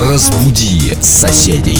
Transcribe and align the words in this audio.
Разбуди 0.00 0.96
соседей. 1.02 1.78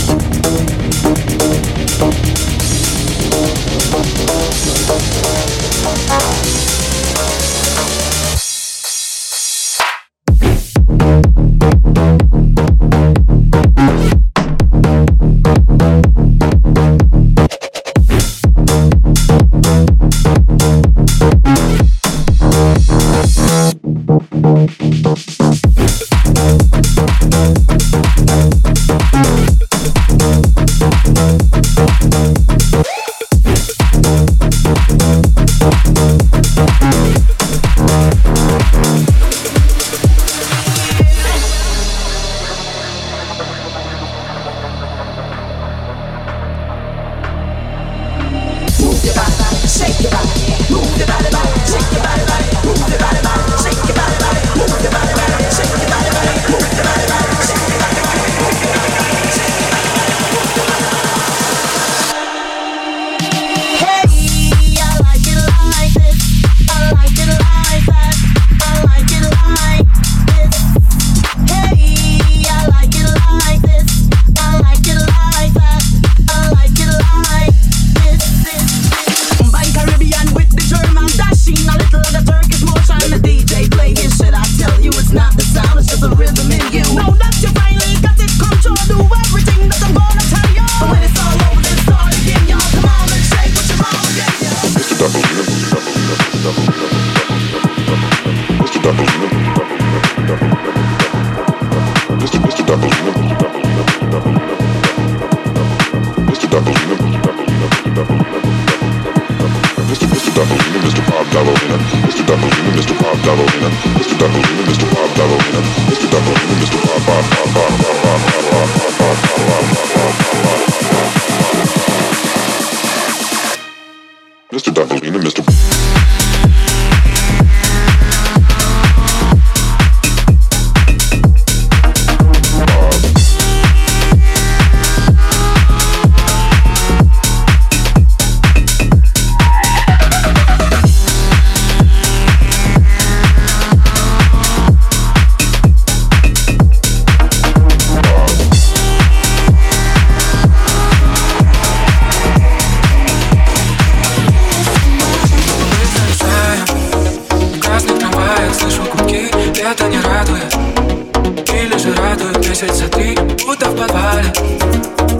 Светится 162.53 162.89
ты, 162.89 163.15
будто 163.47 163.71
в 163.71 163.77
подвале 163.77 164.33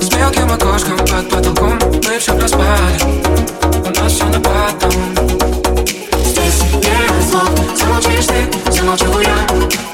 С 0.01 0.13
мелким 0.17 0.51
окошком 0.51 0.99
под 0.99 1.29
потолком 1.31 1.79
Мы 2.09 2.19
все 2.19 2.37
проспали 2.37 3.01
У 3.87 4.01
нас 4.01 4.13
все 4.13 4.25
на 4.25 4.41
потом 4.41 4.91
Здесь 6.25 6.63
не 6.75 7.09
разлом 7.09 7.77
Замолчишь 7.77 8.27
ты, 8.27 8.73
замолчу 8.73 9.21
я 9.21 9.90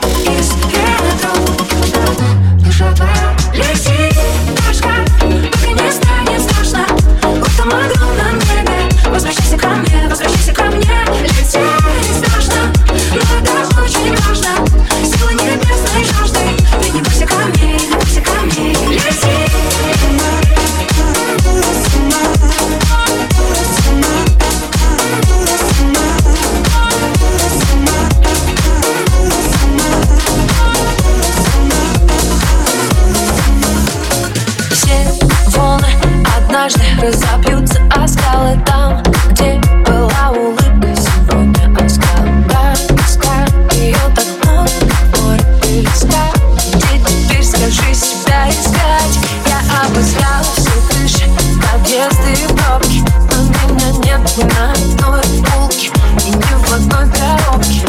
пустые 52.27 52.49
пробки 52.49 53.03
Но 53.31 53.43
меня 53.43 53.91
нет 54.05 54.55
на 54.55 54.73
одной 54.73 55.23
полке 55.45 55.91
И 56.25 56.31
ни 56.31 56.65
в 56.65 56.73
одной 56.73 57.11
коробке. 57.11 57.87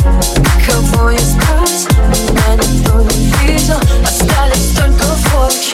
Кого 0.65 1.15
искать? 1.15 1.87
Меня 2.09 2.55
никто 2.55 3.01
не 3.01 3.31
видел 3.43 3.79
Остались 4.03 4.75
только 4.75 5.05
фотки. 5.05 5.73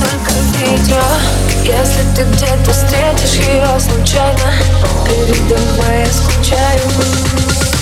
Только 0.00 0.32
видео. 0.58 1.02
Если 1.64 2.02
ты 2.14 2.24
где-то 2.24 2.72
встретишь 2.72 3.46
ее 3.46 3.80
случайно 3.80 4.52
Передо 5.06 5.58
мной 5.58 6.00
я 6.00 6.12
скучаю. 6.12 7.81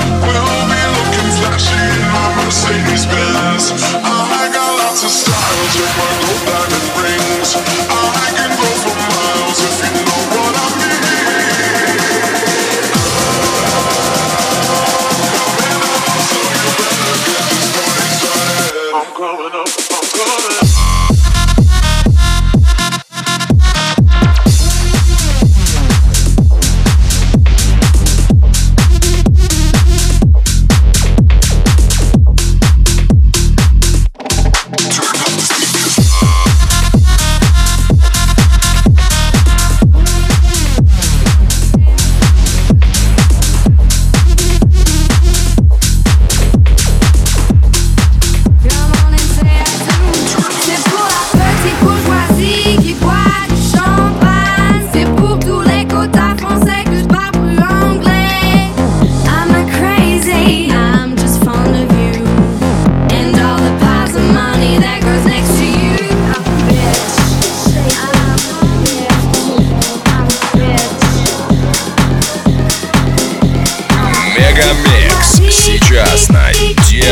i'll 0.00 0.66
be 0.68 0.82
looking 0.96 1.30
flashing 1.38 2.04
Mercedes 2.36 3.06
Benz. 3.06 4.03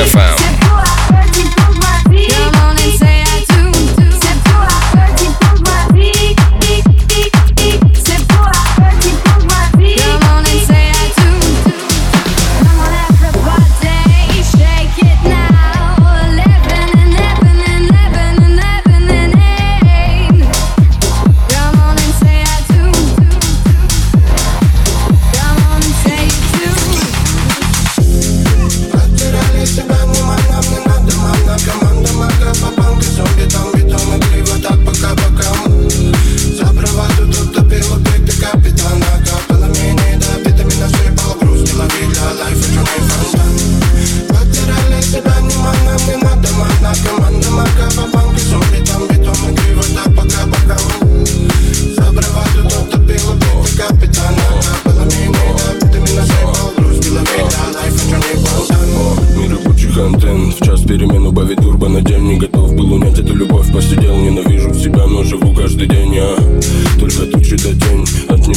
FM. 0.03 0.32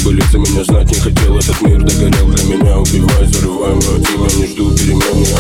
Полиция 0.05 0.39
меня 0.39 0.63
знать 0.63 0.85
не 0.91 0.99
хотел, 0.99 1.35
этот 1.35 1.59
мир 1.61 1.81
догорел 1.81 2.27
для 2.27 2.43
а 2.43 2.45
меня 2.45 2.77
Убивай, 2.77 3.25
зарывай 3.25 3.73
мое 3.73 4.05
тело, 4.05 4.27
не 4.37 4.45
жду 4.45 4.69
перемен. 4.77 5.23
Я 5.23 5.35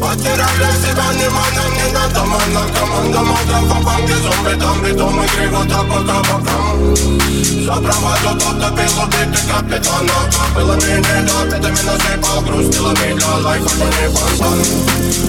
Потеряли 0.00 0.72
себя, 0.80 1.04
внимание, 1.12 1.68
не 1.76 1.92
надо 1.92 2.24
мана. 2.24 2.64
Команда 2.72 3.20
мадра, 3.20 3.60
по 3.68 3.84
банке 3.84 4.14
зомби, 4.14 4.58
там 4.58 4.82
битом 4.82 5.22
и 5.22 5.28
криво, 5.28 5.66
так 5.68 5.86
пока 5.86 6.22
бокам 6.24 6.96
За 6.96 7.74
проводу 7.74 8.40
тот 8.40 8.58
допил 8.60 8.96
убитый 9.04 9.44
капитана 9.52 10.18
Было 10.54 10.74
мне 10.76 10.96
не 10.96 11.20
до, 11.28 11.60
ты 11.60 11.68
меня 11.68 11.98
сыпал, 12.00 12.40
грустила 12.40 12.92
меня 12.92 13.36
Лайф 13.44 13.66
это 13.66 13.84
не 13.84 14.08
фонтан 14.08 14.58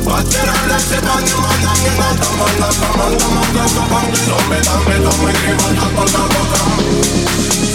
Потеряли 0.07 0.79
себя, 0.79 1.15
внимание, 1.19 1.75
не 1.83 1.91
надо 1.99 2.27
мана. 2.39 2.71
Команда 2.79 3.25
мадра, 3.27 3.67
по 3.75 3.93
банке 3.93 4.21
зомби, 4.23 4.63
там 4.63 4.81
битом 4.87 5.27
и 5.27 5.33
криво, 5.33 5.67
так 5.75 5.91
пока 5.97 6.23
бокам 6.31 7.70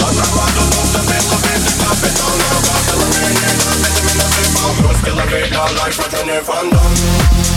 Just 4.96 5.04
kill 5.04 5.18
a 5.18 5.26
bit 5.26 5.52
of 5.52 5.76
life, 5.76 5.96
but 5.96 6.12
you 6.12 6.26
never 6.26 6.52
done 6.52 7.55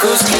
circles. 0.00 0.39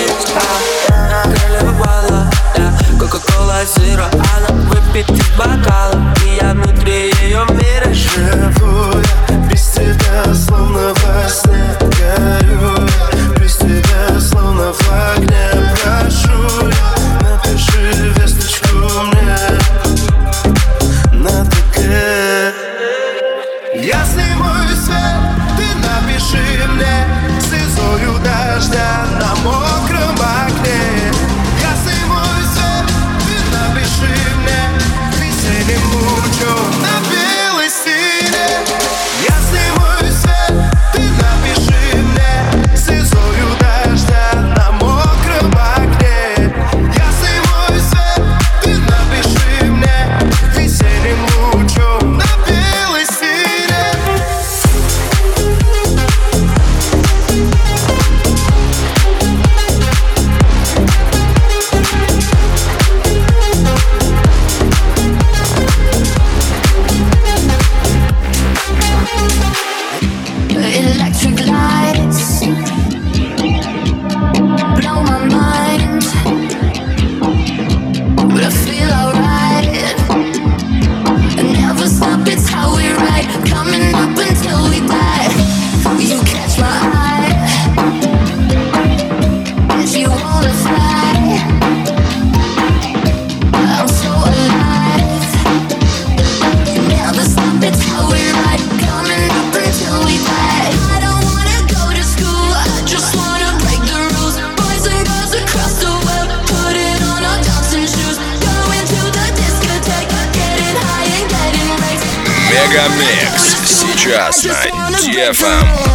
last 114.30 114.46
night. 114.46 114.72
GFM. 114.94 115.89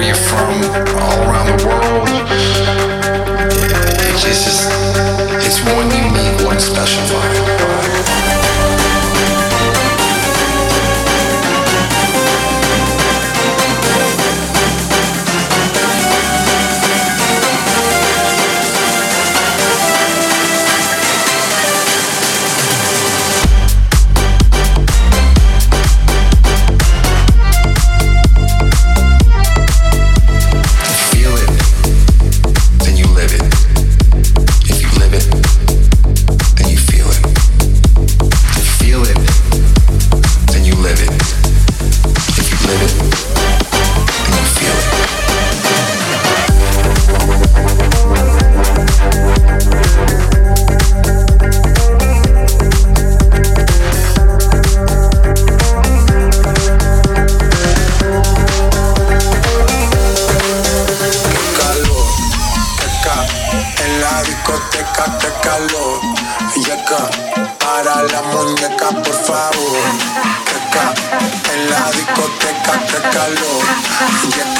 where 0.00 0.06
you're 0.06 0.16
from, 0.16 0.54
all 0.98 1.28
around 1.28 1.58
the 1.58 1.66
world. 1.66 1.79
Get 74.10 74.59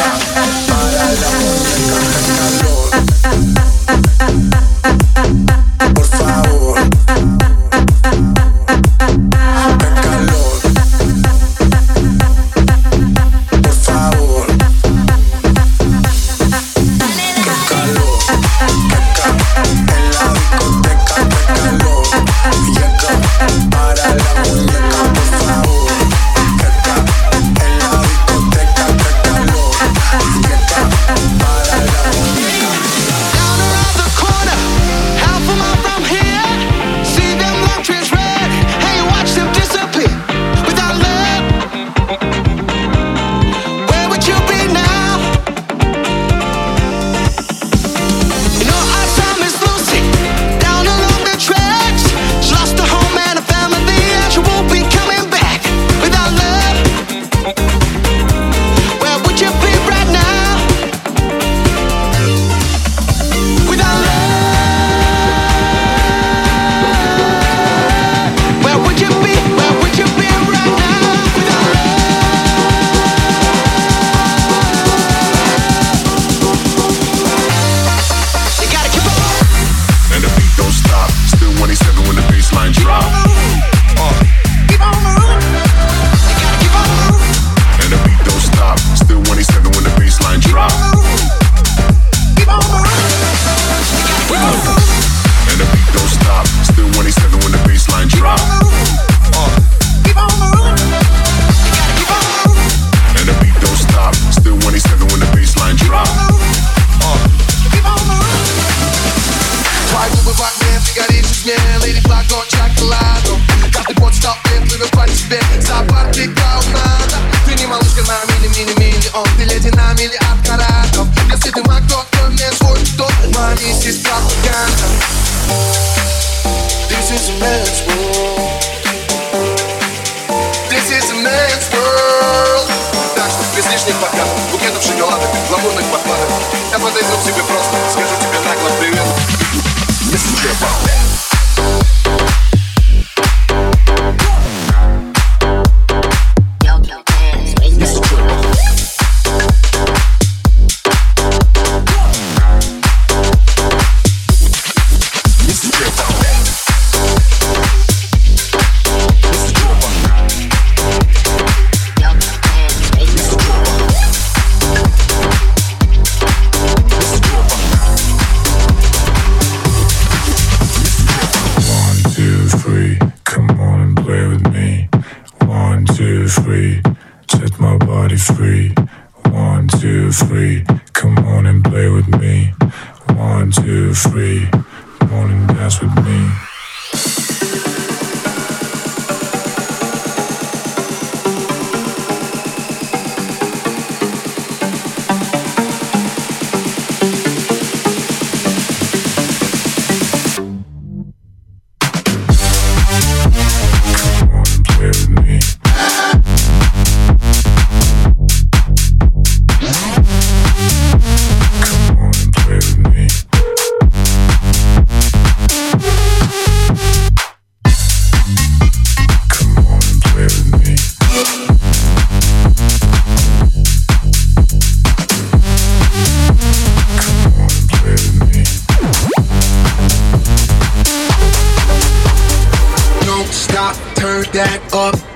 yeah, 111.51 111.79
Lady 111.83 112.01
Block 112.03 112.31
on 112.33 112.60